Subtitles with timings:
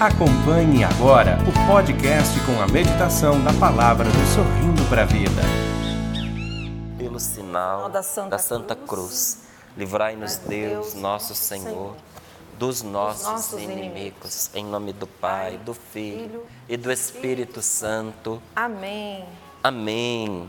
[0.00, 5.42] Acompanhe agora o podcast com a meditação da palavra do Sorrindo para a Vida.
[6.96, 9.42] Pelo sinal da Santa, da Santa Cruz,
[9.76, 11.94] livrai-nos Deus, nosso Senhor,
[12.58, 18.40] dos nossos, nossos inimigos, em nome do Pai, do Filho e do Espírito Santo.
[18.56, 19.26] Amém.
[19.62, 20.48] Amém.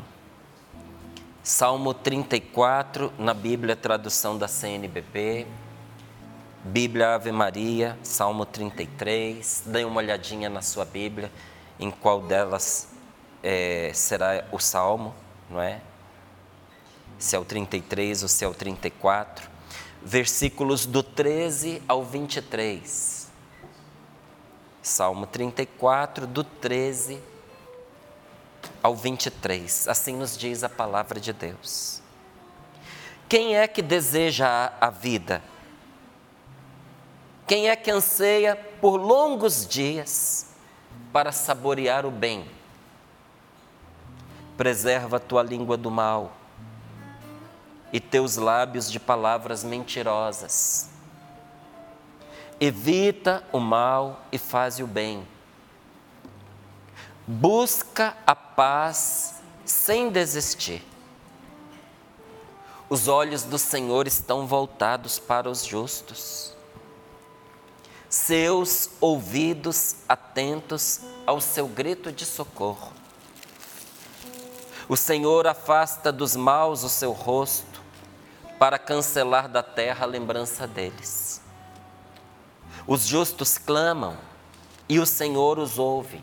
[1.43, 5.45] Salmo 34, na Bíblia, tradução da CNBB.
[6.63, 9.63] Bíblia Ave Maria, Salmo 33.
[9.65, 11.31] Dê uma olhadinha na sua Bíblia,
[11.79, 12.89] em qual delas
[13.41, 15.15] é, será o Salmo,
[15.49, 15.81] não é?
[17.17, 19.49] Se é o 33 ou se é o 34.
[20.03, 23.27] Versículos do 13 ao 23.
[24.83, 27.19] Salmo 34, do 13
[28.83, 29.87] ao 23.
[29.87, 32.03] Assim nos diz a palavra de Deus.
[33.27, 35.41] Quem é que deseja a vida?
[37.51, 40.51] Quem é que anseia por longos dias
[41.11, 42.49] para saborear o bem?
[44.55, 46.31] Preserva a tua língua do mal
[47.91, 50.91] e teus lábios de palavras mentirosas.
[52.57, 55.27] Evita o mal e faz o bem.
[57.27, 60.81] Busca a paz sem desistir.
[62.87, 66.55] Os olhos do Senhor estão voltados para os justos
[68.11, 72.91] seus ouvidos atentos ao seu grito de socorro.
[74.89, 77.81] O Senhor afasta dos maus o seu rosto
[78.59, 81.41] para cancelar da terra a lembrança deles.
[82.85, 84.17] Os justos clamam
[84.89, 86.21] e o Senhor os ouve.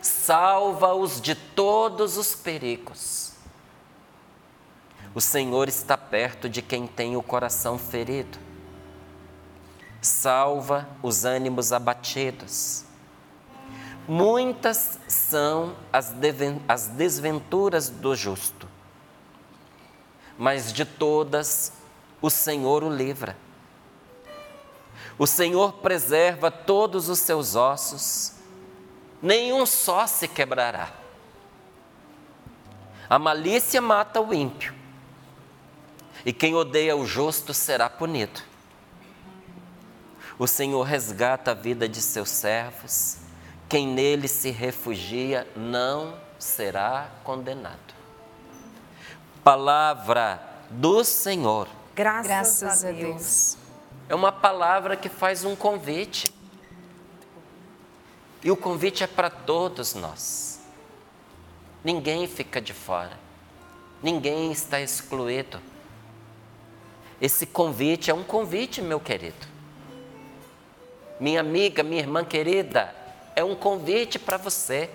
[0.00, 3.32] Salva-os de todos os perigos.
[5.12, 8.49] O Senhor está perto de quem tem o coração ferido
[10.00, 12.84] salva os ânimos abatidos.
[14.08, 16.12] Muitas são as,
[16.66, 18.66] as desventuras do justo,
[20.38, 21.72] mas de todas
[22.20, 23.36] o Senhor o livra.
[25.18, 28.32] O Senhor preserva todos os seus ossos,
[29.22, 30.90] nenhum só se quebrará.
[33.08, 34.74] A malícia mata o ímpio,
[36.24, 38.49] e quem odeia o justo será punido.
[40.40, 43.18] O Senhor resgata a vida de seus servos.
[43.68, 47.94] Quem nele se refugia não será condenado.
[49.44, 51.68] Palavra do Senhor.
[51.94, 53.58] Graças, Graças a Deus.
[54.08, 56.32] É uma palavra que faz um convite.
[58.42, 60.58] E o convite é para todos nós.
[61.84, 63.18] Ninguém fica de fora.
[64.02, 65.60] Ninguém está excluído.
[67.20, 69.59] Esse convite é um convite, meu querido
[71.20, 72.94] minha amiga, minha irmã querida,
[73.36, 74.88] é um convite para você.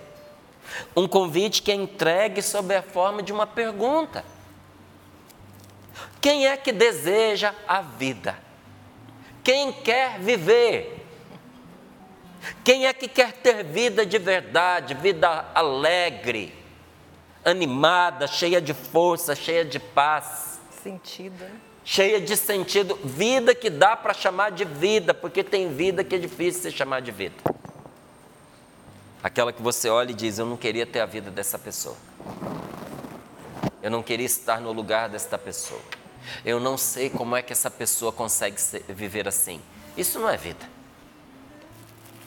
[0.96, 4.24] Um convite que é entregue sob a forma de uma pergunta.
[6.20, 8.36] Quem é que deseja a vida?
[9.44, 11.06] Quem quer viver?
[12.64, 16.52] Quem é que quer ter vida de verdade, vida alegre,
[17.44, 20.60] animada, cheia de força, cheia de paz?
[20.82, 21.44] Sentido.
[21.44, 21.65] né?
[21.86, 26.18] Cheia de sentido, vida que dá para chamar de vida, porque tem vida que é
[26.18, 27.36] difícil se chamar de vida.
[29.22, 31.96] Aquela que você olha e diz: Eu não queria ter a vida dessa pessoa.
[33.80, 35.80] Eu não queria estar no lugar desta pessoa.
[36.44, 38.56] Eu não sei como é que essa pessoa consegue
[38.88, 39.60] viver assim.
[39.96, 40.68] Isso não é vida.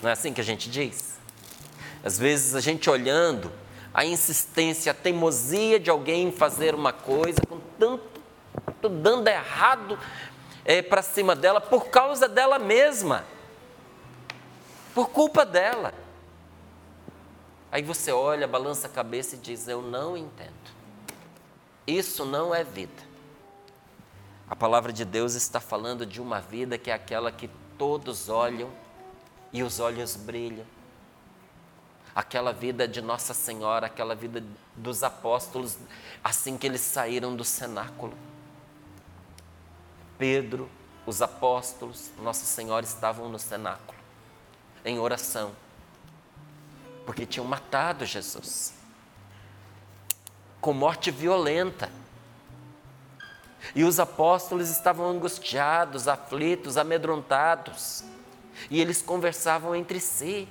[0.01, 1.19] Não é assim que a gente diz?
[2.01, 3.51] Às vezes a gente olhando
[3.93, 8.18] a insistência, a teimosia de alguém em fazer uma coisa com tanto
[8.87, 9.99] dando errado
[10.63, 13.25] é, para cima dela por causa dela mesma,
[14.93, 15.93] por culpa dela.
[17.71, 20.53] Aí você olha, balança a cabeça e diz: Eu não entendo.
[21.85, 23.09] Isso não é vida.
[24.49, 28.69] A palavra de Deus está falando de uma vida que é aquela que todos olham
[29.53, 30.65] e os olhos brilham.
[32.15, 34.43] Aquela vida de Nossa Senhora, aquela vida
[34.75, 35.77] dos apóstolos,
[36.23, 38.17] assim que eles saíram do cenáculo.
[40.19, 40.69] Pedro,
[41.05, 43.97] os apóstolos, Nossa Senhora estavam no cenáculo,
[44.83, 45.53] em oração,
[47.05, 48.73] porque tinham matado Jesus,
[50.59, 51.89] com morte violenta.
[53.73, 58.03] E os apóstolos estavam angustiados, aflitos, amedrontados,
[58.69, 60.47] e eles conversavam entre si.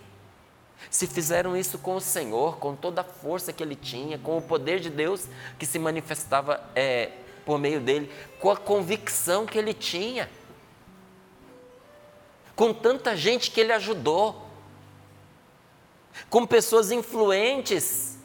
[0.90, 4.42] Se fizeram isso com o Senhor, com toda a força que ele tinha, com o
[4.42, 5.26] poder de Deus
[5.58, 7.12] que se manifestava é,
[7.48, 10.28] por meio dele, com a convicção que ele tinha.
[12.54, 14.44] com tanta gente que ele ajudou,
[16.28, 18.18] com pessoas influentes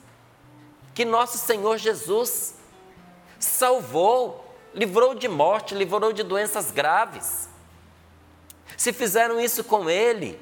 [0.93, 2.55] que nosso Senhor Jesus
[3.39, 4.43] salvou,
[4.73, 7.47] livrou de morte, livrou de doenças graves.
[8.75, 10.37] Se fizeram isso com ele,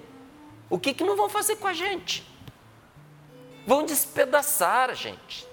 [0.69, 2.25] o que, que não vão fazer com a gente?
[3.67, 5.50] Vão despedaçar a gente.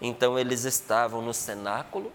[0.00, 2.12] Então eles estavam no cenáculo,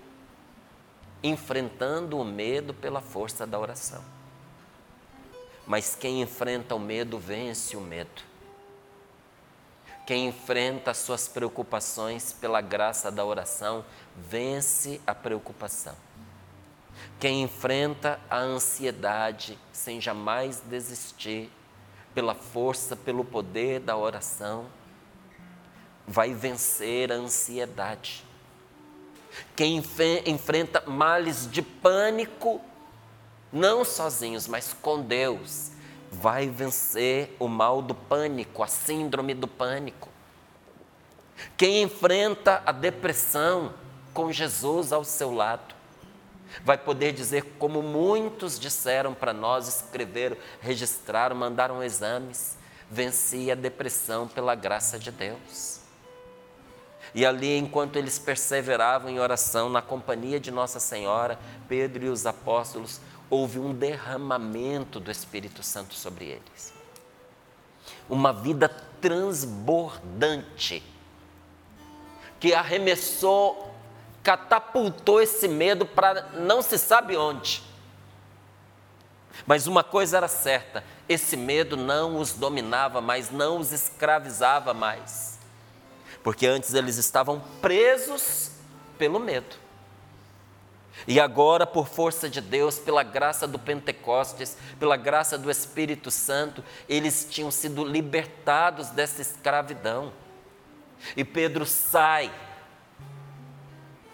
[1.21, 4.03] enfrentando o medo pela força da oração.
[5.67, 8.21] Mas quem enfrenta o medo vence o medo.
[10.05, 13.83] Quem enfrenta as suas preocupações pela graça da oração
[14.15, 15.95] vence a preocupação.
[17.19, 21.51] Quem enfrenta a ansiedade sem jamais desistir,
[22.13, 24.67] pela força, pelo poder da oração,
[26.07, 28.23] vai vencer a ansiedade.
[29.55, 29.83] Quem
[30.25, 32.61] enfrenta males de pânico,
[33.51, 35.71] não sozinhos, mas com Deus,
[36.11, 40.09] vai vencer o mal do pânico, a síndrome do pânico.
[41.57, 43.73] Quem enfrenta a depressão
[44.13, 45.75] com Jesus ao seu lado,
[46.63, 52.57] vai poder dizer, como muitos disseram para nós, escreveram, registraram, mandaram exames,
[52.89, 55.81] venci a depressão pela graça de Deus.
[57.15, 62.25] E ali, enquanto eles perseveravam em oração, na companhia de Nossa Senhora, Pedro e os
[62.25, 66.73] apóstolos houve um derramamento do Espírito Santo sobre eles.
[68.09, 68.67] Uma vida
[68.99, 70.83] transbordante
[72.37, 73.73] que arremessou,
[74.21, 77.63] catapultou esse medo para não se sabe onde.
[79.45, 85.34] Mas uma coisa era certa: esse medo não os dominava mais, não os escravizava mais.
[86.25, 88.49] Porque antes eles estavam presos
[88.97, 89.55] pelo medo.
[91.07, 96.63] E agora, por força de Deus, pela graça do Pentecostes, pela graça do Espírito Santo,
[96.89, 100.11] eles tinham sido libertados dessa escravidão.
[101.15, 102.33] E Pedro sai.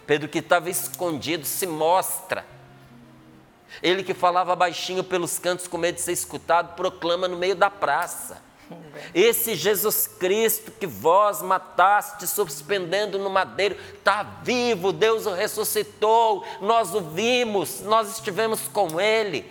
[0.06, 2.46] Pedro, que estava escondido, se mostra.
[3.82, 7.70] Ele que falava baixinho pelos cantos com medo de ser escutado, proclama no meio da
[7.70, 8.51] praça.
[9.14, 16.94] Esse Jesus Cristo que vós mataste, suspendendo no madeiro, está vivo, Deus o ressuscitou, nós
[16.94, 19.46] o vimos, nós estivemos com Ele.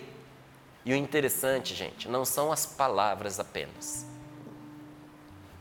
[0.83, 4.05] E o interessante, gente, não são as palavras apenas.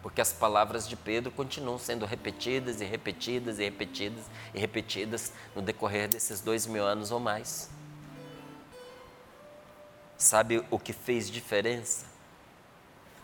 [0.02, 4.24] Porque as palavras de Pedro continuam sendo repetidas e repetidas e repetidas
[4.54, 7.68] e repetidas no decorrer desses dois mil anos ou mais.
[10.16, 12.09] Sabe o que fez diferença?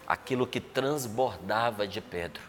[0.06, 2.42] Aquilo que transbordava de Pedro.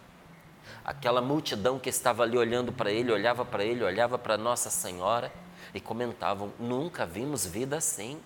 [0.85, 5.31] Aquela multidão que estava ali olhando para ele, olhava para ele, olhava para Nossa Senhora
[5.73, 8.21] e comentavam: nunca vimos vida assim,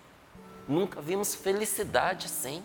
[0.67, 2.63] nunca vimos felicidade assim.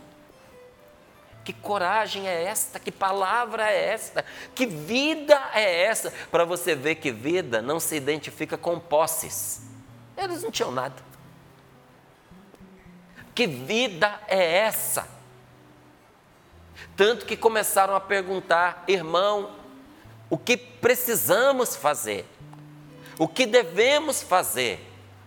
[1.45, 2.81] Que coragem é esta?
[2.81, 4.25] Que palavra é esta?
[4.53, 6.13] Que vida é essa?
[6.29, 9.63] Para você ver que vida não se identifica com posses.
[10.17, 10.97] Eles não tinham nada.
[13.33, 15.16] Que vida é essa?
[16.97, 19.51] Tanto que começaram a perguntar, irmão,
[20.29, 22.27] o que precisamos fazer?
[23.19, 24.81] O que devemos fazer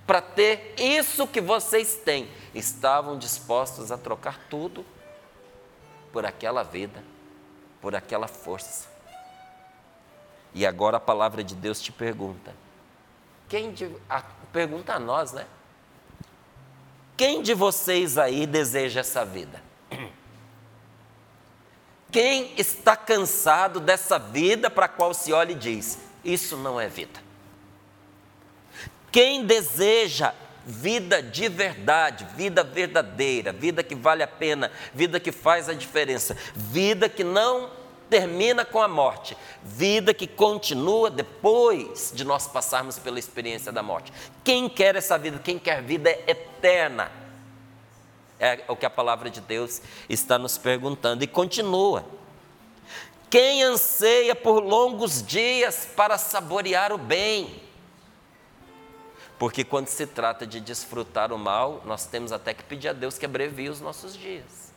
[0.06, 2.30] para ter isso que vocês têm?
[2.54, 4.86] Estavam dispostos a trocar tudo
[6.12, 7.04] por aquela vida,
[7.82, 8.88] por aquela força.
[10.54, 12.54] E agora a palavra de Deus te pergunta:
[13.48, 14.22] quem de, a,
[14.52, 15.46] pergunta a nós, né?
[17.16, 19.69] Quem de vocês aí deseja essa vida?
[22.12, 26.88] Quem está cansado dessa vida para a qual se olha e diz: Isso não é
[26.88, 27.20] vida.
[29.12, 30.34] Quem deseja
[30.66, 36.36] vida de verdade, vida verdadeira, vida que vale a pena, vida que faz a diferença,
[36.56, 37.72] vida que não
[38.10, 44.12] termina com a morte, vida que continua depois de nós passarmos pela experiência da morte.
[44.44, 45.40] Quem quer essa vida?
[45.40, 47.19] Quem quer vida eterna?
[48.40, 52.06] É o que a palavra de Deus está nos perguntando e continua.
[53.30, 57.62] Quem anseia por longos dias para saborear o bem?
[59.38, 63.18] Porque quando se trata de desfrutar o mal, nós temos até que pedir a Deus
[63.18, 64.74] que abrevie os nossos dias.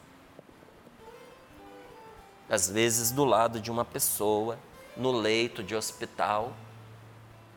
[2.49, 4.59] Às vezes, do lado de uma pessoa,
[4.97, 6.53] no leito de hospital,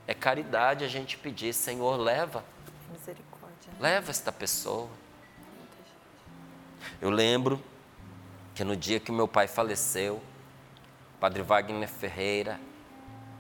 [0.08, 2.44] é caridade a gente pedir, Senhor, leva.
[2.92, 3.74] Misericórdia.
[3.80, 4.88] Leva esta pessoa.
[7.02, 7.62] Eu lembro
[8.54, 10.16] que no dia que meu pai faleceu,
[11.16, 12.60] o padre Wagner Ferreira,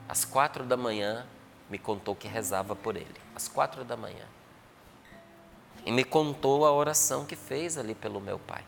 [0.07, 1.25] às quatro da manhã,
[1.69, 3.15] me contou que rezava por ele.
[3.35, 4.25] Às quatro da manhã.
[5.85, 8.63] e me contou a oração que fez ali pelo meu pai.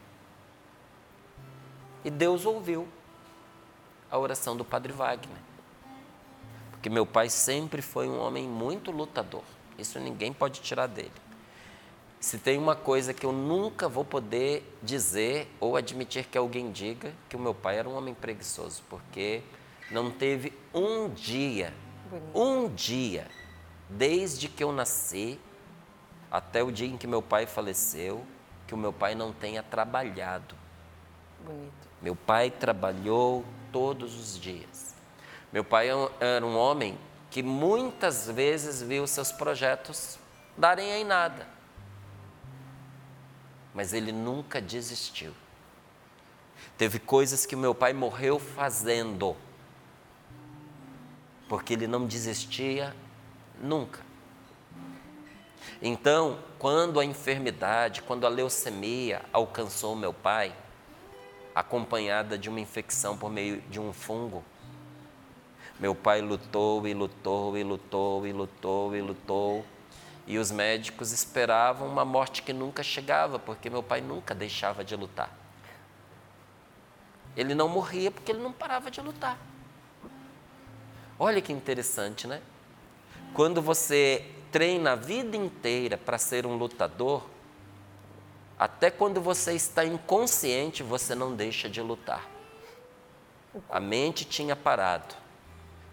[2.06, 2.88] E Deus ouviu
[4.12, 5.40] a oração do Padre Wagner.
[6.72, 9.44] Porque meu pai sempre foi um homem muito lutador.
[9.80, 11.12] Isso ninguém pode tirar dele.
[12.20, 17.14] Se tem uma coisa que eu nunca vou poder dizer ou admitir que alguém diga,
[17.30, 19.44] que o meu pai era um homem preguiçoso, porque
[19.92, 21.74] não teve um dia,
[22.10, 22.40] Bonito.
[22.40, 23.28] um dia,
[23.88, 25.40] desde que eu nasci
[26.32, 28.26] até o dia em que meu pai faleceu,
[28.66, 30.56] que o meu pai não tenha trabalhado.
[31.46, 31.88] Bonito.
[32.02, 34.96] Meu pai trabalhou todos os dias.
[35.54, 36.98] Meu pai é era um homem
[37.30, 40.18] que muitas vezes viu seus projetos
[40.58, 41.57] darem em nada
[43.78, 45.32] mas ele nunca desistiu.
[46.80, 49.38] Teve coisas que meu pai morreu fazendo,
[51.48, 52.96] porque ele não desistia
[53.62, 54.00] nunca.
[55.80, 60.56] Então, quando a enfermidade, quando a leucemia alcançou meu pai,
[61.54, 64.44] acompanhada de uma infecção por meio de um fungo,
[65.80, 69.77] meu pai lutou e lutou e lutou e lutou e lutou e
[70.36, 75.32] os médicos esperavam uma morte que nunca chegava, porque meu pai nunca deixava de lutar.
[77.36, 79.38] Ele não morria porque ele não parava de lutar.
[81.20, 82.42] Olha que interessante, né?
[83.34, 87.24] Quando você treina a vida inteira para ser um lutador,
[88.58, 92.28] até quando você está inconsciente, você não deixa de lutar.
[93.70, 95.16] A mente tinha parado,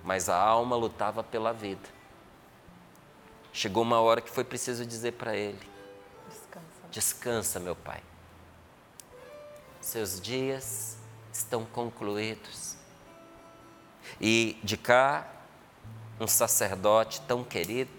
[0.03, 1.94] mas a alma lutava pela vida.
[3.55, 5.61] Chegou uma hora que foi preciso dizer para ele:
[6.29, 6.89] Descansa.
[6.91, 8.03] Descansa, meu pai.
[9.81, 10.99] Seus dias
[11.33, 12.77] estão concluídos.
[14.21, 15.31] E de cá,
[16.21, 17.93] um sacerdote tão querido,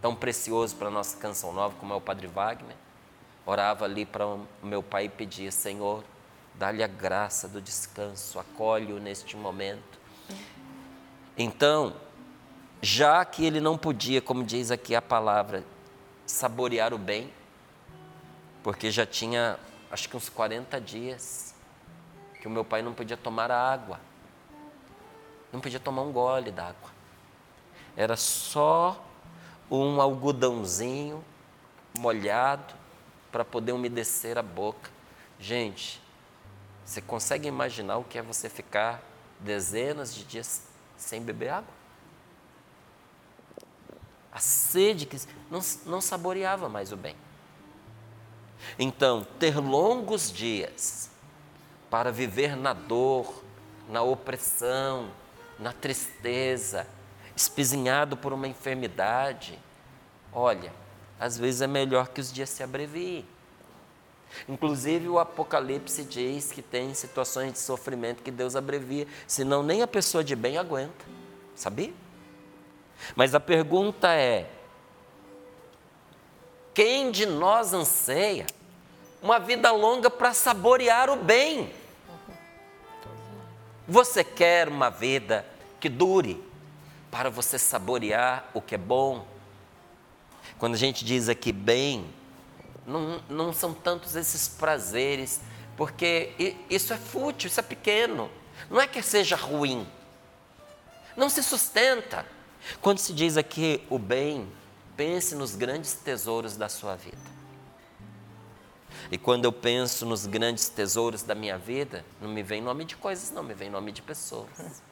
[0.00, 2.76] tão precioso para a nossa canção nova, como é o Padre Wagner,
[3.46, 6.02] orava ali para o meu pai e pedia: Senhor,
[6.56, 10.00] dá-lhe a graça do descanso, acolhe-o neste momento.
[11.38, 11.94] Então,
[12.84, 15.64] já que ele não podia, como diz aqui a palavra,
[16.26, 17.32] saborear o bem,
[18.60, 19.56] porque já tinha
[19.88, 21.54] acho que uns 40 dias
[22.40, 24.00] que o meu pai não podia tomar água,
[25.52, 26.90] não podia tomar um gole d'água.
[27.96, 29.00] Era só
[29.70, 31.24] um algodãozinho
[31.96, 32.74] molhado
[33.30, 34.90] para poder umedecer a boca.
[35.38, 36.02] Gente,
[36.84, 39.00] você consegue imaginar o que é você ficar
[39.38, 41.81] dezenas de dias sem beber água?
[44.32, 45.18] A sede que
[45.50, 47.14] não, não saboreava mais o bem.
[48.78, 51.10] Então, ter longos dias
[51.90, 53.42] para viver na dor,
[53.88, 55.10] na opressão,
[55.58, 56.86] na tristeza,
[57.36, 59.58] espizinhado por uma enfermidade,
[60.32, 60.72] olha,
[61.20, 63.26] às vezes é melhor que os dias se abreviem.
[64.48, 69.86] Inclusive o Apocalipse diz que tem situações de sofrimento que Deus abrevia, senão nem a
[69.86, 71.04] pessoa de bem aguenta.
[71.54, 71.92] Sabia?
[73.14, 74.48] Mas a pergunta é:
[76.74, 78.46] quem de nós anseia
[79.22, 81.72] uma vida longa para saborear o bem?
[83.86, 85.44] Você quer uma vida
[85.80, 86.42] que dure
[87.10, 89.26] para você saborear o que é bom?
[90.58, 92.06] Quando a gente diz aqui bem,
[92.86, 95.40] não, não são tantos esses prazeres,
[95.76, 98.30] porque isso é fútil, isso é pequeno.
[98.70, 99.86] Não é que seja ruim,
[101.16, 102.24] não se sustenta.
[102.80, 104.50] Quando se diz aqui o bem,
[104.96, 107.32] pense nos grandes tesouros da sua vida.
[109.10, 112.96] E quando eu penso nos grandes tesouros da minha vida, não me vem nome de
[112.96, 114.48] coisas, não, me vem nome de pessoas.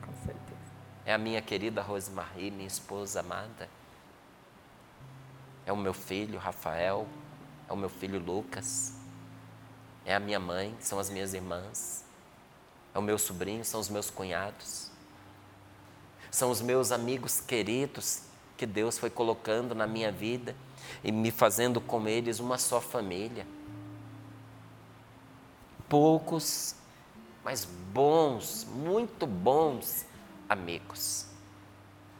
[0.00, 0.58] Com certeza.
[1.04, 3.68] É a minha querida Rosemarie, minha esposa amada.
[5.64, 7.06] É o meu filho Rafael,
[7.68, 8.94] é o meu filho Lucas.
[10.04, 12.04] É a minha mãe, são as minhas irmãs.
[12.94, 14.87] É o meu sobrinho, são os meus cunhados
[16.30, 18.22] são os meus amigos queridos
[18.56, 20.54] que Deus foi colocando na minha vida
[21.02, 23.46] e me fazendo com eles uma só família.
[25.88, 26.74] Poucos,
[27.44, 30.04] mas bons, muito bons
[30.48, 31.26] amigos.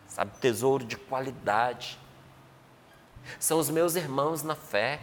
[0.07, 1.99] Sabe, tesouro de qualidade.
[3.39, 5.01] São os meus irmãos na fé,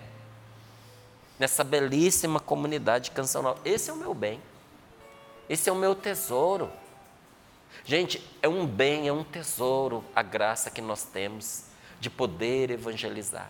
[1.37, 3.59] nessa belíssima comunidade cancional.
[3.63, 4.41] Esse é o meu bem,
[5.49, 6.71] esse é o meu tesouro.
[7.83, 11.65] Gente, é um bem, é um tesouro a graça que nós temos
[11.99, 13.49] de poder evangelizar.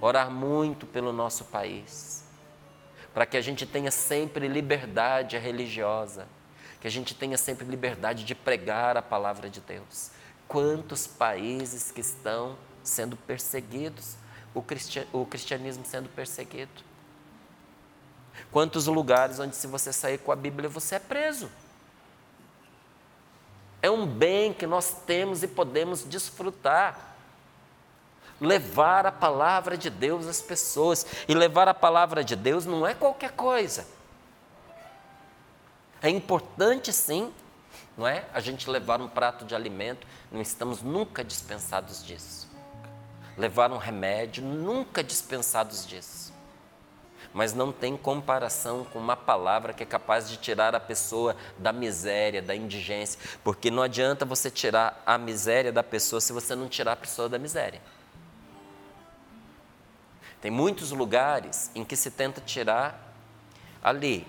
[0.00, 2.24] Orar muito pelo nosso país,
[3.12, 6.26] para que a gente tenha sempre liberdade religiosa,
[6.80, 10.10] que a gente tenha sempre liberdade de pregar a palavra de Deus.
[10.46, 14.16] Quantos países que estão sendo perseguidos
[15.12, 16.82] o cristianismo sendo perseguido.
[18.50, 21.50] Quantos lugares onde, se você sair com a Bíblia, você é preso.
[23.80, 27.16] É um bem que nós temos e podemos desfrutar.
[28.40, 31.06] Levar a palavra de Deus às pessoas.
[31.28, 33.86] E levar a palavra de Deus não é qualquer coisa.
[36.00, 37.32] É importante sim,
[37.96, 38.24] não é?
[38.32, 42.48] A gente levar um prato de alimento, não estamos nunca dispensados disso.
[43.36, 46.27] Levar um remédio, nunca dispensados disso
[47.38, 51.72] mas não tem comparação com uma palavra que é capaz de tirar a pessoa da
[51.72, 56.68] miséria, da indigência, porque não adianta você tirar a miséria da pessoa se você não
[56.68, 57.80] tirar a pessoa da miséria.
[60.40, 63.14] Tem muitos lugares em que se tenta tirar
[63.80, 64.26] ali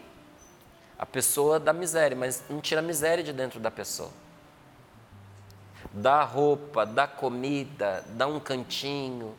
[0.96, 4.12] a pessoa da miséria, mas não tira a miséria de dentro da pessoa.
[5.92, 9.36] Dá roupa, dá comida, dá um cantinho,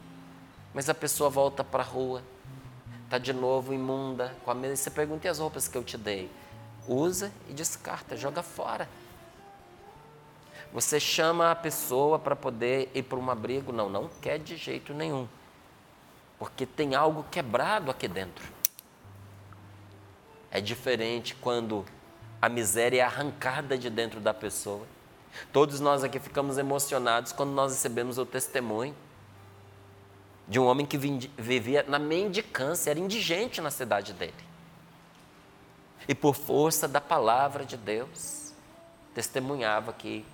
[0.74, 2.20] mas a pessoa volta para a rua
[3.10, 4.76] está de novo imunda, com a mesma.
[4.76, 6.30] Você pergunta, e as roupas que eu te dei?
[6.86, 8.88] Usa e descarta, joga fora.
[10.72, 13.72] Você chama a pessoa para poder ir para um abrigo?
[13.72, 15.26] Não, não quer de jeito nenhum.
[16.38, 18.44] Porque tem algo quebrado aqui dentro.
[20.48, 21.84] É diferente quando
[22.40, 24.86] a miséria é arrancada de dentro da pessoa.
[25.52, 28.94] Todos nós aqui ficamos emocionados quando nós recebemos o testemunho
[30.50, 34.34] de um homem que vivia na mendicância, era indigente na cidade dele.
[36.08, 38.52] E por força da palavra de Deus,
[39.14, 40.26] testemunhava que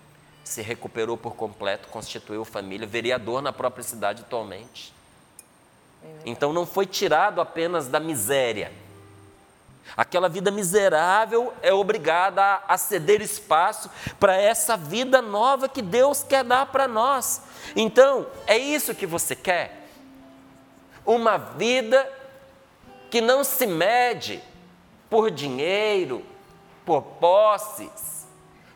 [0.42, 4.90] se recuperou por completo, constituiu família, vereador na própria cidade atualmente.
[6.25, 8.73] Então não foi tirado apenas da miséria.
[9.94, 16.42] Aquela vida miserável é obrigada a ceder espaço para essa vida nova que Deus quer
[16.42, 17.42] dar para nós.
[17.76, 19.75] Então, é isso que você quer?
[21.06, 22.12] Uma vida
[23.10, 24.42] que não se mede
[25.08, 26.25] por dinheiro,
[26.85, 28.26] por posses,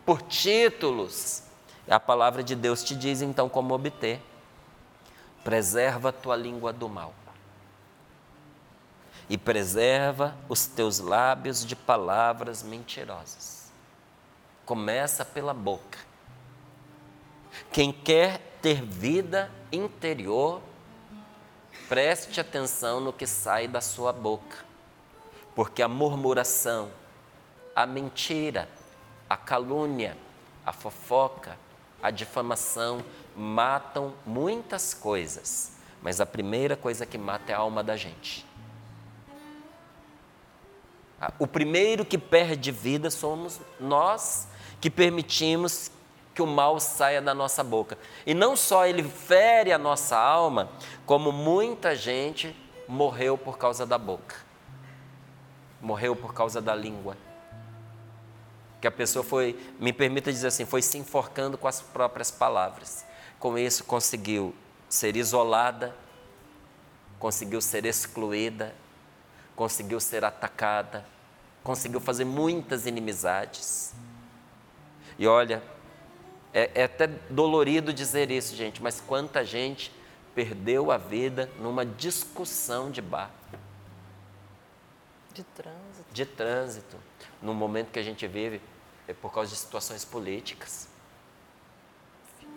[0.07, 1.43] por títulos.
[1.89, 4.23] A palavra de Deus te diz então como obter.
[5.43, 7.13] Preserva tua língua do mal.
[9.29, 13.73] E preserva os teus lábios de palavras mentirosas.
[14.65, 15.99] Começa pela boca.
[17.73, 20.61] Quem quer ter vida interior
[21.91, 24.59] Preste atenção no que sai da sua boca,
[25.57, 26.89] porque a murmuração,
[27.75, 28.69] a mentira,
[29.29, 30.17] a calúnia,
[30.65, 31.59] a fofoca,
[32.01, 37.97] a difamação matam muitas coisas, mas a primeira coisa que mata é a alma da
[37.97, 38.47] gente.
[41.41, 44.47] O primeiro que perde vida somos nós
[44.81, 45.91] que permitimos
[46.41, 47.99] que o mal saia da nossa boca.
[48.25, 50.71] E não só ele fere a nossa alma,
[51.05, 52.57] como muita gente
[52.89, 54.37] morreu por causa da boca.
[55.83, 57.15] Morreu por causa da língua.
[58.81, 63.05] Que a pessoa foi, me permita dizer assim, foi se enforcando com as próprias palavras.
[63.39, 64.55] Com isso conseguiu
[64.89, 65.95] ser isolada,
[67.19, 68.75] conseguiu ser excluída,
[69.55, 71.05] conseguiu ser atacada,
[71.63, 73.93] conseguiu fazer muitas inimizades.
[75.19, 75.63] E olha,
[76.53, 79.93] é, é até dolorido dizer isso, gente, mas quanta gente
[80.35, 83.31] perdeu a vida numa discussão de bar.
[85.33, 86.13] De trânsito.
[86.13, 86.97] De trânsito.
[87.41, 88.61] No momento que a gente vive,
[89.07, 90.89] é por causa de situações políticas.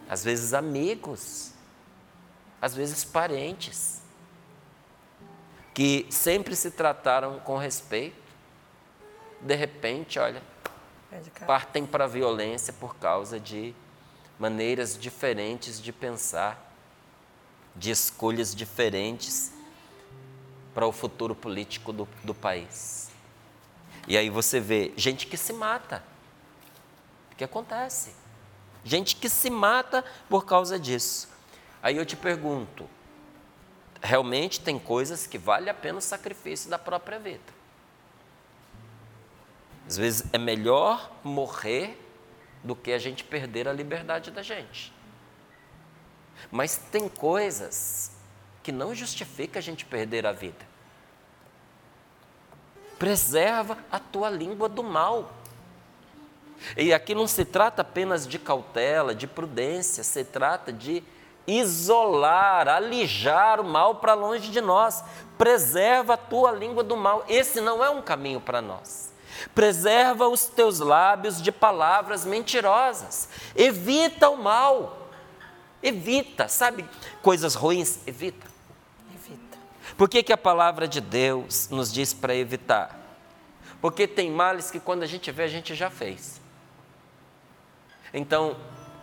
[0.10, 1.54] Às vezes amigos,
[2.62, 4.02] às vezes parentes,
[5.74, 8.22] que sempre se trataram com respeito,
[9.42, 10.42] de repente, olha,
[11.46, 13.76] partem para a violência por causa de
[14.44, 16.70] maneiras diferentes de pensar,
[17.74, 19.54] de escolhas diferentes
[20.74, 23.10] para o futuro político do, do país.
[24.06, 26.04] E aí você vê gente que se mata.
[27.32, 28.12] O que acontece?
[28.84, 31.30] Gente que se mata por causa disso.
[31.82, 32.90] Aí eu te pergunto:
[34.02, 37.54] realmente tem coisas que vale a pena o sacrifício da própria vida?
[39.88, 42.03] Às vezes é melhor morrer
[42.64, 44.94] do que a gente perder a liberdade da gente.
[46.52, 48.12] Mas tem coisas
[48.62, 50.66] que não justifica a gente perder a vida.
[52.98, 55.32] Preserva a tua língua do mal.
[56.78, 61.04] E aqui não se trata apenas de cautela, de prudência, se trata de
[61.46, 65.04] isolar, alijar o mal para longe de nós.
[65.38, 67.26] Preserva a tua língua do mal.
[67.28, 69.13] Esse não é um caminho para nós.
[69.54, 73.30] Preserva os teus lábios de palavras mentirosas.
[73.56, 75.10] Evita o mal.
[75.82, 76.86] Evita, sabe?
[77.22, 78.54] Coisas ruins, evita.
[79.98, 83.00] Por que, que a palavra de Deus nos diz para evitar?
[83.82, 86.42] Porque tem males que quando a gente vê, a gente já fez.
[88.14, 88.56] Então,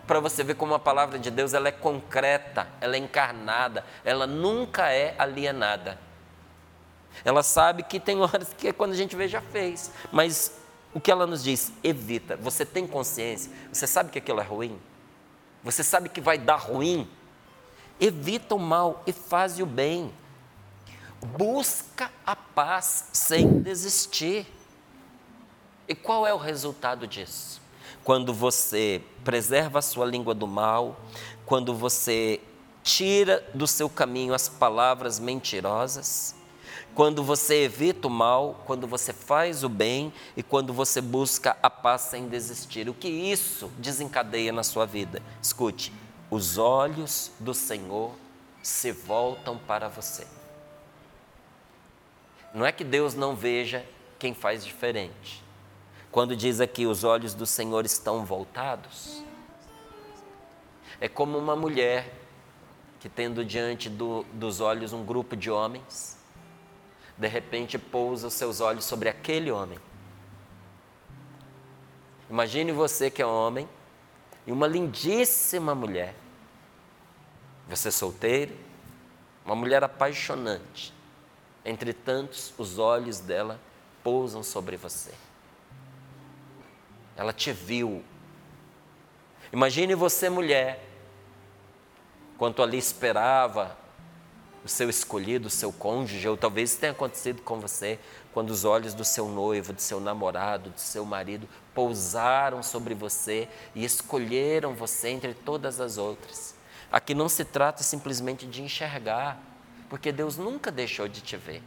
[0.07, 4.25] para você ver como a palavra de Deus ela é concreta, ela é encarnada, ela
[4.25, 5.97] nunca é alienada.
[7.23, 10.53] Ela sabe que tem horas que quando a gente vê já fez, mas
[10.93, 11.71] o que ela nos diz?
[11.83, 12.35] Evita.
[12.37, 13.51] Você tem consciência?
[13.71, 14.79] Você sabe que aquilo é ruim?
[15.63, 17.07] Você sabe que vai dar ruim?
[17.99, 20.11] Evita o mal e faz o bem.
[21.37, 24.47] Busca a paz sem desistir.
[25.87, 27.61] E qual é o resultado disso?
[28.03, 30.99] Quando você preserva a sua língua do mal,
[31.45, 32.41] quando você
[32.83, 36.35] tira do seu caminho as palavras mentirosas,
[36.93, 41.69] quando você evita o mal, quando você faz o bem e quando você busca a
[41.69, 42.89] paz sem desistir.
[42.89, 45.21] O que isso desencadeia na sua vida?
[45.41, 45.93] Escute,
[46.29, 48.11] os olhos do Senhor
[48.61, 50.27] se voltam para você.
[52.53, 53.85] Não é que Deus não veja
[54.19, 55.41] quem faz diferente.
[56.11, 59.23] Quando diz aqui os olhos do Senhor estão voltados,
[60.99, 62.13] é como uma mulher
[62.99, 66.20] que, tendo diante do, dos olhos um grupo de homens,
[67.17, 69.77] de repente pousa os seus olhos sobre aquele homem.
[72.29, 73.67] Imagine você que é homem
[74.47, 76.15] e uma lindíssima mulher.
[77.67, 78.55] Você é solteiro,
[79.45, 80.93] uma mulher apaixonante.
[81.63, 83.59] Entre tantos, os olhos dela
[84.03, 85.11] pousam sobre você.
[87.15, 88.03] Ela te viu.
[89.53, 90.83] Imagine você, mulher,
[92.37, 93.77] quanto ali esperava
[94.63, 97.99] o seu escolhido, o seu cônjuge, ou talvez tenha acontecido com você,
[98.33, 103.47] quando os olhos do seu noivo, do seu namorado, do seu marido pousaram sobre você
[103.73, 106.53] e escolheram você entre todas as outras.
[106.91, 109.41] Aqui não se trata simplesmente de enxergar,
[109.89, 111.63] porque Deus nunca deixou de te ver.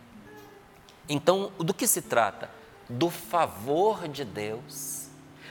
[1.09, 2.49] Então, do que se trata?
[2.89, 5.09] Do favor de Deus,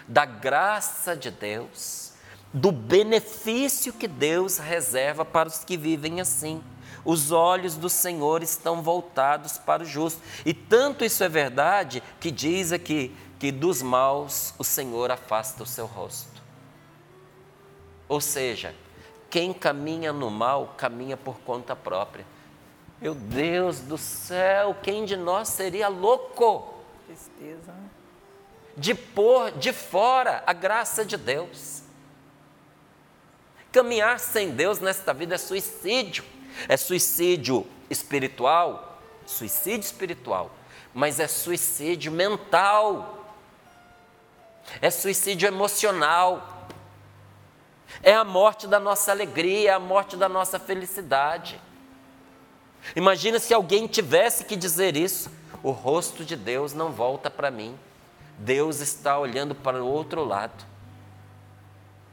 [0.08, 2.14] da graça de Deus,
[2.54, 6.64] do benefício que Deus reserva para os que vivem assim
[7.06, 10.22] os olhos do Senhor estão voltados para o justo.
[10.46, 15.66] E tanto isso é verdade que diz aqui que dos maus o Senhor afasta o
[15.66, 16.42] seu rosto.
[18.08, 18.74] Ou seja,
[19.30, 22.26] quem caminha no mal caminha por conta própria.
[23.02, 26.74] Meu Deus do céu, quem de nós seria louco?
[27.06, 27.74] Tristeza.
[28.78, 31.84] De pôr de fora a graça de Deus.
[33.74, 36.24] Caminhar sem Deus nesta vida é suicídio.
[36.68, 40.52] É suicídio espiritual, suicídio espiritual,
[40.94, 43.20] mas é suicídio mental.
[44.82, 46.68] É suicídio emocional.
[48.02, 51.60] É a morte da nossa alegria, é a morte da nossa felicidade.
[52.96, 55.30] Imagina se alguém tivesse que dizer isso:
[55.62, 57.78] o rosto de Deus não volta para mim.
[58.38, 60.66] Deus está olhando para o outro lado.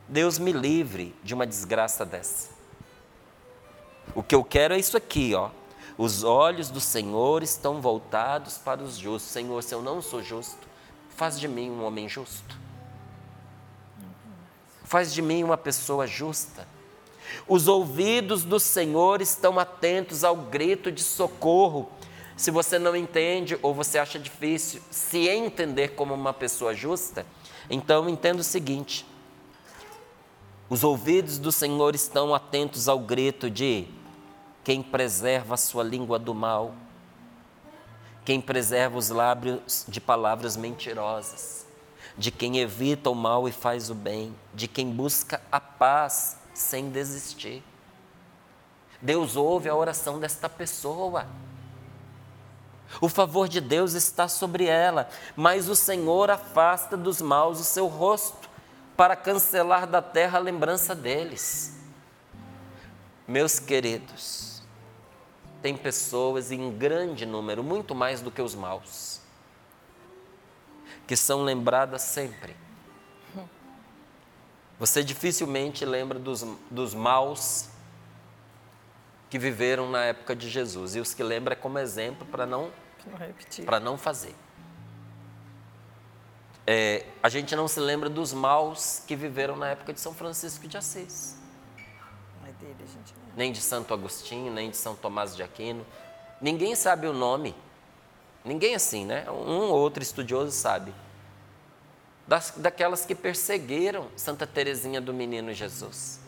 [0.07, 2.60] Deus me livre de uma desgraça dessa.
[4.15, 5.51] O que eu quero é isso aqui, ó.
[5.97, 9.31] Os olhos do Senhor estão voltados para os justos.
[9.31, 10.67] Senhor, se eu não sou justo,
[11.11, 12.59] faz de mim um homem justo.
[14.83, 16.67] Faz de mim uma pessoa justa.
[17.47, 21.91] Os ouvidos do Senhor estão atentos ao grito de socorro.
[22.37, 27.27] Se você não entende ou você acha difícil se entender como uma pessoa justa,
[27.69, 29.07] então entenda o seguinte:
[30.69, 33.87] os ouvidos do Senhor estão atentos ao grito de
[34.63, 36.75] quem preserva a sua língua do mal,
[38.25, 41.67] quem preserva os lábios de palavras mentirosas,
[42.17, 46.91] de quem evita o mal e faz o bem, de quem busca a paz sem
[46.91, 47.63] desistir.
[49.01, 51.27] Deus ouve a oração desta pessoa.
[53.01, 57.87] O favor de Deus está sobre ela, mas o Senhor afasta dos maus o seu
[57.87, 58.51] rosto,
[58.97, 61.75] para cancelar da terra a lembrança deles.
[63.27, 64.50] Meus queridos,
[65.63, 69.21] tem pessoas em grande número, muito mais do que os maus,
[71.07, 72.57] que são lembradas sempre.
[74.79, 77.69] Você dificilmente lembra dos, dos maus
[79.29, 80.97] que viveram na época de Jesus.
[80.97, 82.73] E os que lembra é como exemplo para não,
[83.67, 84.35] para não fazer.
[86.67, 90.67] É, a gente não se lembra dos maus que viveram na época de São Francisco
[90.67, 91.37] de Assis.
[92.47, 95.87] É dele, gente nem de Santo Agostinho, nem de São Tomás de Aquino.
[96.43, 97.57] Ninguém sabe o nome.
[98.45, 99.31] Ninguém assim, né?
[99.31, 100.93] Um ou outro estudioso sabe.
[102.29, 106.21] Das, daquelas que perseguiram Santa Teresinha do Menino Jesus.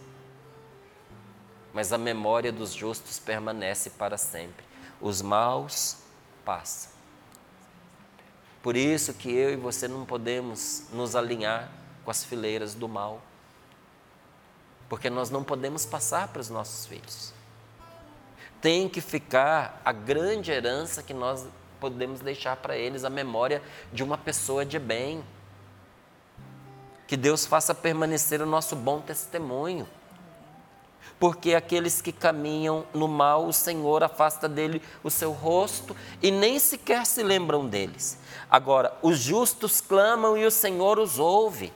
[1.75, 4.65] Mas a memória dos justos permanece para sempre.
[4.99, 5.99] os maus
[6.47, 6.91] passam.
[8.63, 11.71] Por isso que eu e você não podemos nos alinhar
[12.07, 13.21] com as fileiras do mal.
[14.93, 17.33] Porque nós não podemos passar para os nossos filhos.
[18.61, 21.47] Tem que ficar a grande herança que nós
[21.81, 25.25] podemos deixar para eles, a memória de uma pessoa de bem.
[27.07, 29.89] Que Deus faça permanecer o nosso bom testemunho
[31.19, 36.59] porque aqueles que caminham no mal, o Senhor afasta dele o seu rosto e nem
[36.59, 38.19] sequer se lembram deles.
[38.51, 41.73] Agora, os justos clamam e o Senhor os ouve.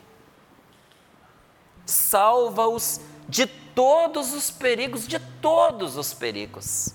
[1.86, 6.92] Salva-os de todos os perigos, de todos os perigos.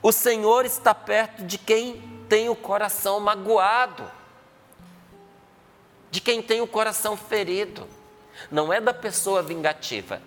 [0.00, 4.08] O Senhor está perto de quem tem o coração magoado,
[6.10, 7.88] de quem tem o coração ferido.
[8.50, 10.20] Não é da pessoa vingativa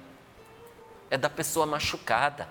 [1.10, 2.48] é da pessoa machucada.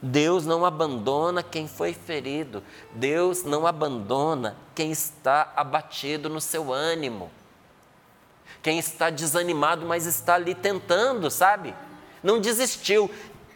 [0.00, 7.30] Deus não abandona quem foi ferido, Deus não abandona quem está abatido no seu ânimo,
[8.68, 11.74] quem está desanimado, mas está ali tentando, sabe?
[12.22, 13.10] Não desistiu,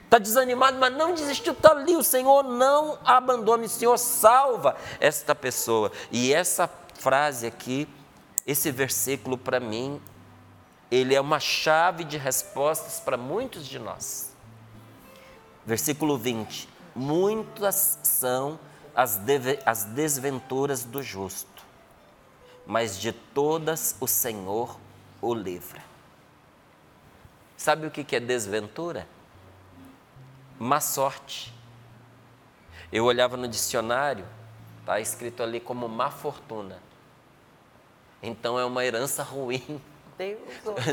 [0.05, 1.95] está desanimado, mas não desistiu, está ali.
[1.95, 5.93] O Senhor não abandona, o Senhor salva esta pessoa.
[6.11, 7.87] E essa frase aqui,
[8.47, 10.01] esse versículo para mim
[10.91, 14.33] ele é uma chave de respostas para muitos de nós.
[15.67, 18.59] Versículo 20: Muitas são
[18.95, 21.63] as, deve, as desventuras do justo,
[22.67, 24.81] mas de todas o Senhor
[25.23, 25.83] o livra.
[27.57, 29.09] Sabe o que é desventura?
[30.59, 31.55] Má sorte.
[32.93, 34.27] Eu olhava no dicionário,
[34.81, 36.79] está escrito ali como má fortuna.
[38.23, 39.81] Então é uma herança ruim
[40.19, 40.41] Deus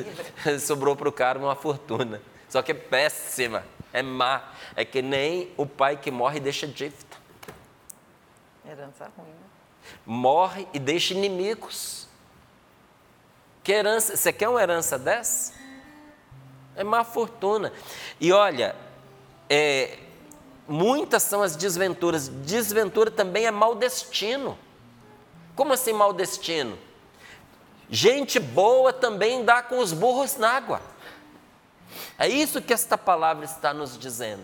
[0.61, 2.21] Sobrou para o cara uma fortuna.
[2.47, 3.63] Só que é péssima,
[3.93, 4.51] é má.
[4.75, 7.17] É que nem o pai que morre e deixa dívida.
[8.67, 9.27] Herança ruim.
[9.27, 9.35] Né?
[10.05, 12.07] Morre e deixa inimigos.
[13.63, 14.15] Que herança?
[14.15, 15.53] Você quer uma herança dessa?
[16.75, 17.73] É má fortuna.
[18.19, 18.75] E olha,
[19.49, 19.99] é,
[20.67, 22.27] muitas são as desventuras.
[22.27, 24.57] Desventura também é mau destino.
[25.55, 26.77] Como assim mau destino?
[27.89, 30.81] Gente boa também dá com os burros na água.
[32.17, 34.43] É isso que esta palavra está nos dizendo.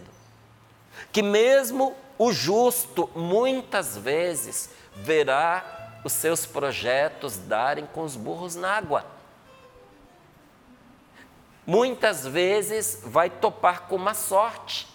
[1.12, 8.78] Que mesmo o justo, muitas vezes, verá os seus projetos darem com os burros na
[8.78, 9.04] água.
[11.66, 14.88] Muitas vezes vai topar com uma sorte.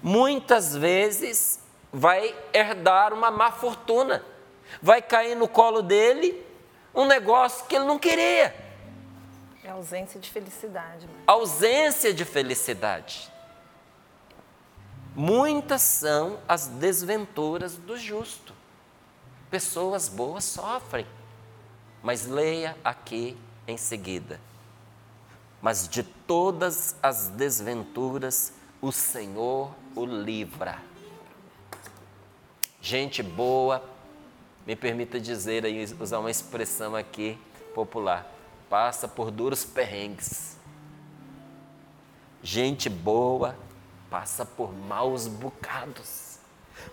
[0.00, 1.58] Muitas vezes
[1.92, 4.24] vai herdar uma má fortuna.
[4.80, 6.46] Vai cair no colo dele
[6.94, 8.54] um negócio que ele não queria.
[9.64, 11.08] É ausência de felicidade.
[11.08, 11.24] Mãe.
[11.26, 13.32] Ausência de felicidade.
[15.16, 18.43] Muitas são as desventuras do justo.
[19.54, 21.06] Pessoas boas sofrem.
[22.02, 23.38] Mas leia aqui
[23.68, 24.40] em seguida.
[25.62, 30.82] Mas de todas as desventuras, o Senhor o livra.
[32.80, 33.80] Gente boa
[34.66, 37.38] me permita dizer aí, usar uma expressão aqui
[37.76, 38.26] popular,
[38.68, 40.56] passa por duros perrengues.
[42.42, 43.56] Gente boa
[44.10, 46.23] passa por maus bocados,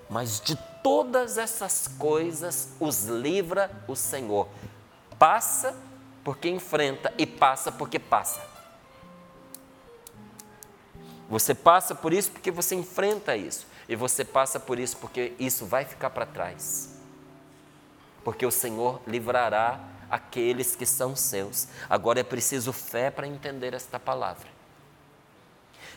[0.09, 4.47] mas de todas essas coisas os livra o Senhor.
[5.17, 5.75] Passa
[6.23, 8.41] porque enfrenta e passa porque passa.
[11.29, 13.65] Você passa por isso porque você enfrenta isso.
[13.87, 16.91] E você passa por isso porque isso vai ficar para trás
[18.23, 21.67] porque o Senhor livrará aqueles que são seus.
[21.89, 24.47] Agora é preciso fé para entender esta palavra.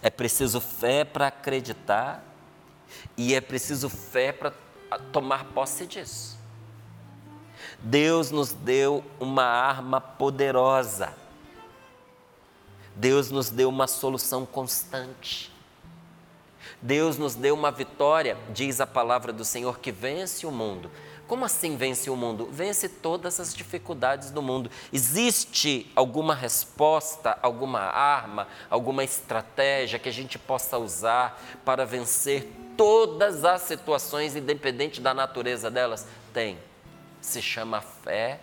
[0.03, 2.23] É preciso fé para acreditar
[3.17, 4.53] e é preciso fé para
[5.13, 6.39] tomar posse disso.
[7.79, 11.13] Deus nos deu uma arma poderosa.
[12.97, 15.53] Deus nos deu uma solução constante.
[16.81, 20.91] Deus nos deu uma vitória, diz a palavra do Senhor, que vence o mundo.
[21.27, 22.49] Como assim vence o mundo?
[22.51, 24.71] Vence todas as dificuldades do mundo.
[24.93, 33.45] Existe alguma resposta, alguma arma, alguma estratégia que a gente possa usar para vencer todas
[33.45, 36.07] as situações, independente da natureza delas?
[36.33, 36.59] Tem.
[37.23, 38.41] Se chama fé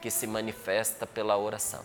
[0.00, 1.84] que se manifesta pela oração.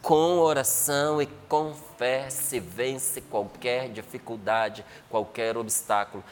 [0.00, 6.24] Com oração e com fé se vence qualquer dificuldade, qualquer obstáculo.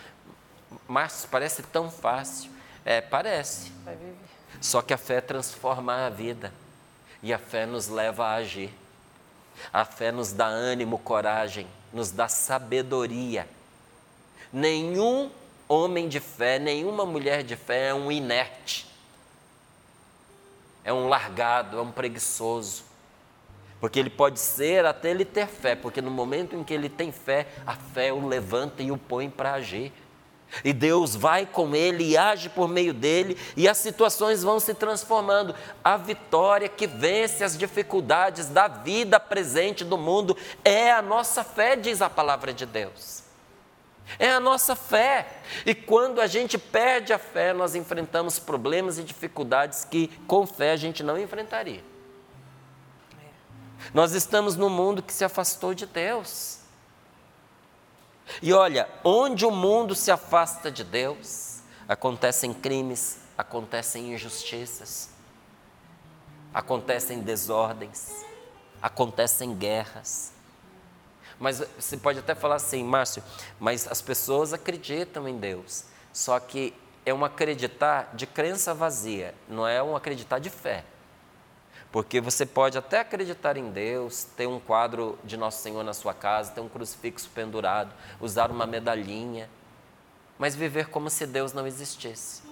[0.87, 2.50] Mas parece tão fácil.
[2.85, 3.72] É, parece.
[4.61, 6.52] Só que a fé transforma a vida.
[7.22, 8.72] E a fé nos leva a agir.
[9.72, 11.66] A fé nos dá ânimo, coragem.
[11.92, 13.48] nos dá sabedoria.
[14.52, 15.31] Nenhum
[15.68, 18.87] homem de fé, nenhuma mulher de fé é um inerte,
[20.83, 22.85] é um largado, é um preguiçoso.
[23.78, 27.12] Porque ele pode ser até ele ter fé, porque no momento em que ele tem
[27.12, 29.92] fé, a fé o levanta e o põe para agir.
[30.64, 34.74] E Deus vai com ele e age por meio dele, e as situações vão se
[34.74, 35.54] transformando.
[35.84, 41.76] A vitória que vence as dificuldades da vida presente do mundo é a nossa fé,
[41.76, 43.22] diz a palavra de Deus.
[44.18, 45.26] É a nossa fé.
[45.66, 50.72] E quando a gente perde a fé, nós enfrentamos problemas e dificuldades que com fé
[50.72, 51.82] a gente não enfrentaria.
[53.92, 56.57] Nós estamos num mundo que se afastou de Deus.
[58.42, 65.10] E olha, onde o mundo se afasta de Deus, acontecem crimes, acontecem injustiças,
[66.52, 68.24] acontecem desordens,
[68.82, 70.32] acontecem guerras.
[71.38, 73.22] Mas você pode até falar assim, Márcio,
[73.60, 75.84] mas as pessoas acreditam em Deus.
[76.12, 76.74] Só que
[77.06, 80.84] é um acreditar de crença vazia, não é um acreditar de fé.
[81.90, 86.12] Porque você pode até acreditar em Deus, ter um quadro de Nosso Senhor na sua
[86.12, 89.48] casa, ter um crucifixo pendurado, usar uma medalhinha,
[90.38, 92.42] mas viver como se Deus não existisse.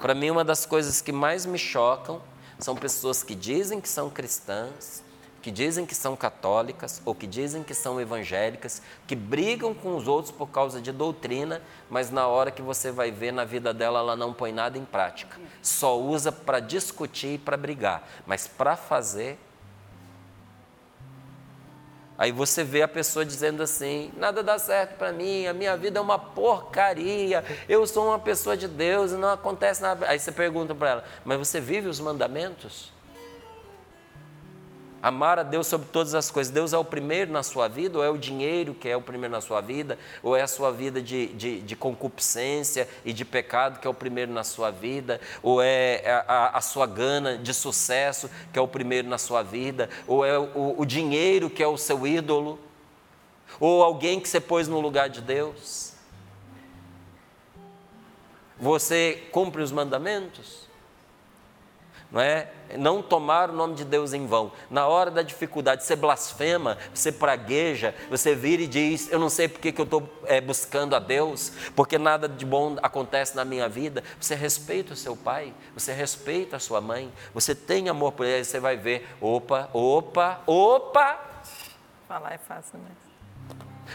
[0.00, 2.22] Para mim, uma das coisas que mais me chocam
[2.58, 5.02] são pessoas que dizem que são cristãs,
[5.46, 10.08] que dizem que são católicas ou que dizem que são evangélicas, que brigam com os
[10.08, 14.00] outros por causa de doutrina, mas na hora que você vai ver na vida dela,
[14.00, 15.38] ela não põe nada em prática.
[15.62, 19.38] Só usa para discutir e para brigar, mas para fazer.
[22.18, 26.00] Aí você vê a pessoa dizendo assim: nada dá certo para mim, a minha vida
[26.00, 30.08] é uma porcaria, eu sou uma pessoa de Deus e não acontece nada.
[30.08, 32.95] Aí você pergunta para ela: mas você vive os mandamentos?
[35.06, 36.52] Amar a Deus sobre todas as coisas.
[36.52, 39.30] Deus é o primeiro na sua vida, ou é o dinheiro que é o primeiro
[39.30, 43.78] na sua vida, ou é a sua vida de, de, de concupiscência e de pecado
[43.78, 48.28] que é o primeiro na sua vida, ou é a, a, sua gana de sucesso
[48.52, 51.78] que é o primeiro na sua vida, ou é o, o dinheiro que é o
[51.78, 52.58] seu ídolo,
[53.60, 55.92] ou alguém que você pôs no lugar de Deus.
[58.58, 60.65] Você cumpre os mandamentos?
[62.10, 62.48] Não é?
[62.78, 64.52] Não tomar o nome de Deus em vão.
[64.70, 69.48] Na hora da dificuldade, você blasfema, você pragueja, você vira e diz: Eu não sei
[69.48, 73.68] porque que eu estou é, buscando a Deus, porque nada de bom acontece na minha
[73.68, 74.02] vida.
[74.20, 78.44] Você respeita o seu pai, você respeita a sua mãe, você tem amor por ele,
[78.44, 81.20] você vai ver: opa, opa, opa.
[82.08, 83.06] Falar é fácil mesmo.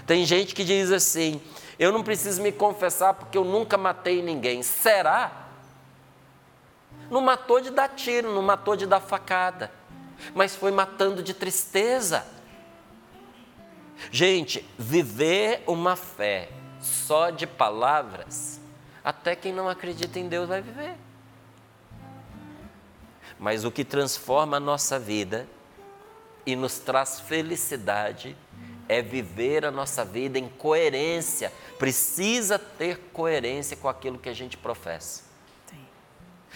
[0.06, 1.42] Tem gente que diz assim:
[1.80, 4.64] Eu não preciso me confessar porque eu nunca matei ninguém.
[4.64, 5.50] Será?
[7.12, 9.70] Não matou de dar tiro, não matou de dar facada,
[10.34, 12.26] mas foi matando de tristeza.
[14.10, 18.62] Gente, viver uma fé só de palavras,
[19.04, 20.96] até quem não acredita em Deus vai viver.
[23.38, 25.46] Mas o que transforma a nossa vida
[26.46, 28.38] e nos traz felicidade
[28.88, 31.52] é viver a nossa vida em coerência.
[31.78, 35.31] Precisa ter coerência com aquilo que a gente professa.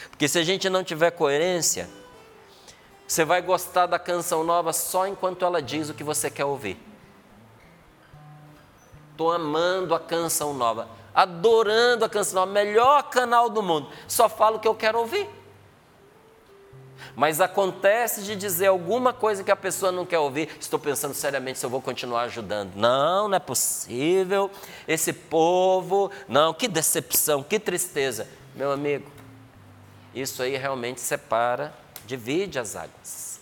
[0.10, 1.90] Porque se a gente não tiver coerência,
[3.08, 6.78] você vai gostar da canção nova só enquanto ela diz o que você quer ouvir.
[9.12, 13.90] Estou amando a canção nova, adorando a canção nova, melhor canal do mundo.
[14.08, 15.30] Só falo o que eu quero ouvir.
[17.16, 21.60] Mas acontece de dizer alguma coisa que a pessoa não quer ouvir, estou pensando seriamente
[21.60, 22.76] se eu vou continuar ajudando.
[22.76, 24.52] Não, não é possível.
[24.88, 28.28] Esse povo, não, que decepção, que tristeza.
[28.54, 29.10] Meu amigo,
[30.16, 31.74] isso aí realmente separa,
[32.06, 33.40] divide as águas.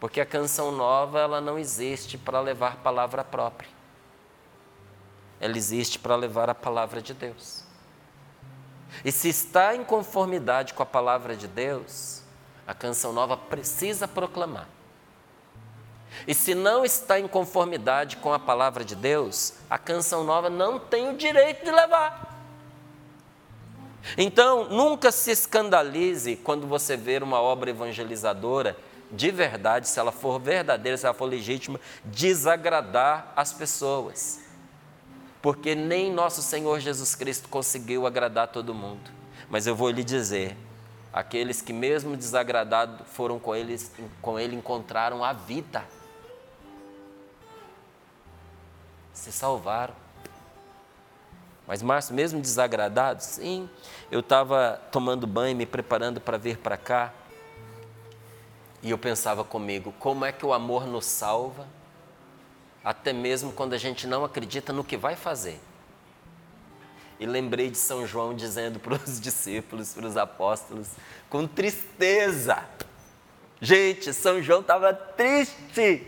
[0.00, 3.68] Porque a canção nova, ela não existe para levar palavra própria.
[5.38, 7.64] Ela existe para levar a palavra de Deus.
[9.04, 12.22] E se está em conformidade com a palavra de Deus,
[12.66, 14.68] a canção nova precisa proclamar.
[16.26, 20.78] E se não está em conformidade com a palavra de Deus, a canção nova não
[20.78, 22.29] tem o direito de levar.
[24.16, 28.76] Então, nunca se escandalize quando você ver uma obra evangelizadora
[29.12, 34.40] de verdade, se ela for verdadeira, se ela for legítima, desagradar as pessoas.
[35.42, 39.10] Porque nem nosso Senhor Jesus Cristo conseguiu agradar todo mundo.
[39.48, 40.56] Mas eu vou lhe dizer,
[41.12, 43.90] aqueles que mesmo desagradados foram com, eles,
[44.22, 45.84] com ele encontraram a vida.
[49.12, 49.94] Se salvaram.
[51.70, 53.22] Mas Márcio, mesmo desagradado?
[53.22, 53.70] Sim.
[54.10, 57.14] Eu estava tomando banho, me preparando para vir para cá.
[58.82, 61.66] E eu pensava comigo, como é que o amor nos salva?
[62.84, 65.60] até mesmo quando a gente não acredita no que vai fazer.
[67.18, 70.88] E lembrei de São João dizendo para os discípulos, para os apóstolos,
[71.28, 72.64] com tristeza.
[73.60, 76.06] Gente, São João estava triste.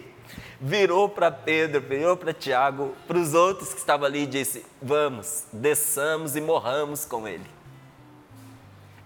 [0.65, 5.43] Virou para Pedro, virou para Tiago, para os outros que estavam ali e disse: Vamos,
[5.53, 7.51] desçamos e morramos com ele.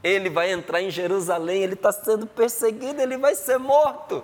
[0.05, 4.23] Ele vai entrar em Jerusalém, ele está sendo perseguido, ele vai ser morto.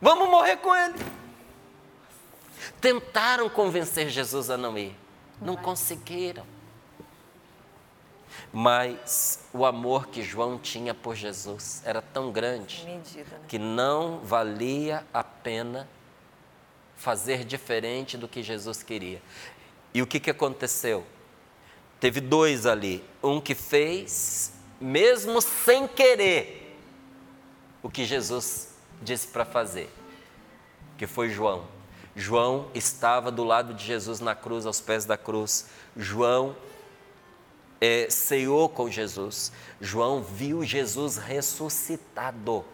[0.00, 0.98] Vamos morrer com ele.
[2.80, 4.96] Tentaram convencer Jesus a não ir,
[5.40, 6.44] não conseguiram.
[8.52, 13.44] Mas o amor que João tinha por Jesus era tão grande Medida, né?
[13.48, 15.88] que não valia a pena
[16.96, 19.20] fazer diferente do que Jesus queria.
[19.92, 21.04] E o que, que aconteceu?
[21.98, 23.04] Teve dois ali.
[23.22, 26.78] Um que fez, mesmo sem querer,
[27.82, 29.92] o que Jesus disse para fazer,
[30.96, 31.66] que foi João.
[32.14, 35.68] João estava do lado de Jesus na cruz, aos pés da cruz.
[35.96, 36.54] João
[37.82, 39.50] é, ceou com Jesus.
[39.80, 42.64] João viu Jesus ressuscitado.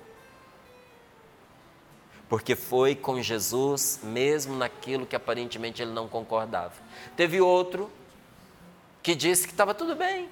[2.29, 6.75] Porque foi com Jesus, mesmo naquilo que aparentemente ele não concordava.
[7.17, 7.91] Teve outro
[9.03, 10.29] que disse que estava tudo bem.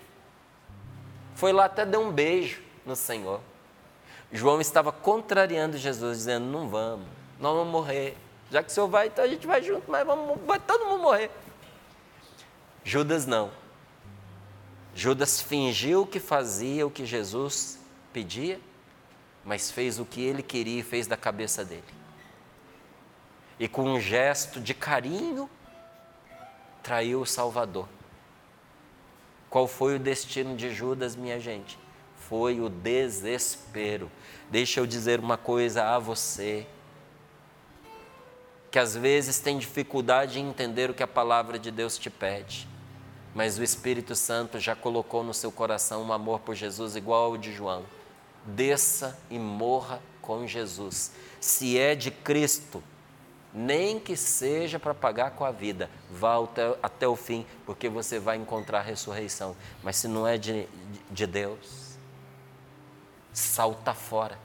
[1.35, 3.41] Foi lá até deu um beijo no Senhor.
[4.31, 7.07] João estava contrariando Jesus, dizendo: Não vamos,
[7.41, 8.15] nós vamos morrer.
[8.51, 11.01] Já que o Senhor vai, então a gente vai junto, mas vamos, vai todo mundo
[11.01, 11.31] morrer.
[12.85, 13.51] Judas não.
[14.97, 17.79] Judas fingiu que fazia o que Jesus
[18.15, 18.59] pedia,
[19.45, 21.85] mas fez o que ele queria e fez da cabeça dele.
[23.61, 25.51] E com um gesto de carinho,
[26.83, 27.87] traiu o Salvador.
[29.51, 31.79] Qual foi o destino de Judas, minha gente?
[32.17, 34.11] Foi o desespero.
[34.51, 36.67] Deixa eu dizer uma coisa a você,
[38.71, 42.67] que às vezes tem dificuldade em entender o que a palavra de Deus te pede
[43.37, 47.37] mas o Espírito Santo já colocou no seu coração um amor por Jesus igual ao
[47.37, 47.85] de João.
[48.47, 51.13] Desça e morra com Jesus.
[51.39, 52.83] Se é de Cristo,
[53.53, 58.19] nem que seja para pagar com a vida, vá até, até o fim, porque você
[58.19, 59.55] vai encontrar a ressurreição.
[59.83, 60.67] Mas se não é de,
[61.11, 61.99] de Deus,
[63.35, 64.39] salta fora.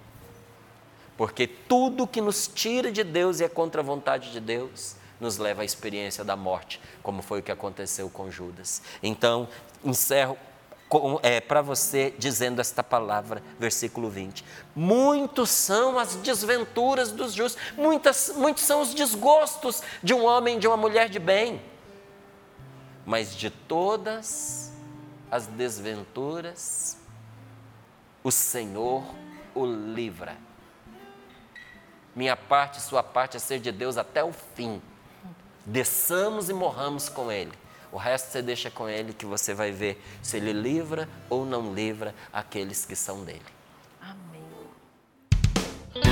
[1.16, 5.38] Porque tudo que nos tira de Deus e é contra a vontade de Deus, nos
[5.38, 8.82] leva à experiência da morte, como foi o que aconteceu com Judas.
[9.03, 9.47] Então,
[9.86, 10.36] encerro
[11.22, 14.43] é, para você dizendo esta palavra, versículo 20.
[14.76, 20.67] Muitos são as desventuras dos justos, muitas, muitos são os desgostos de um homem, de
[20.67, 21.61] uma mulher de bem,
[23.05, 24.74] mas de todas
[25.30, 26.97] as desventuras,
[28.24, 29.03] o Senhor
[29.53, 30.36] o livra.
[32.15, 34.82] Minha parte, sua parte é ser de Deus até o fim
[35.66, 37.51] desçamos e morramos com Ele.
[37.91, 41.74] O resto você deixa com Ele que você vai ver se Ele livra ou não
[41.74, 43.41] livra aqueles que são dele.
[44.01, 44.41] Amém.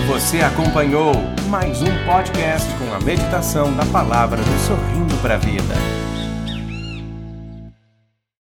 [0.08, 1.14] Você acompanhou
[1.50, 5.74] mais um podcast com a meditação da palavra do Sorrindo para a Vida.